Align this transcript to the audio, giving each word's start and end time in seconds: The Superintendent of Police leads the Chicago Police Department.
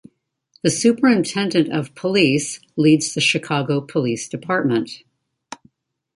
The 0.63 0.71
Superintendent 0.71 1.71
of 1.71 1.93
Police 1.93 2.59
leads 2.75 3.13
the 3.13 3.21
Chicago 3.21 3.81
Police 3.81 4.27
Department. 4.27 4.89